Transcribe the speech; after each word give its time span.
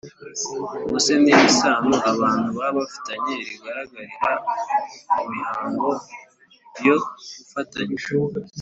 Ubuse 0.85 1.13
ni 1.23 1.33
isano 1.47 1.95
abantu 2.11 2.47
baba 2.57 2.71
bafitanye 2.77 3.33
rigaragarira 3.47 4.31
mu 5.15 5.23
mihango 5.33 5.89
yo 6.85 6.95
gufatanya 7.43 7.99